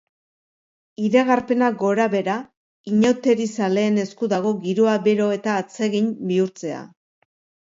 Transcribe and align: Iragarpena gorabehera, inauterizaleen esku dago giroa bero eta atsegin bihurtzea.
Iragarpena 1.07 1.67
gorabehera, 1.81 2.37
inauterizaleen 2.93 4.01
esku 4.05 4.31
dago 4.33 4.55
giroa 4.65 4.97
bero 5.05 5.29
eta 5.37 5.61
atsegin 5.61 6.11
bihurtzea. 6.33 6.83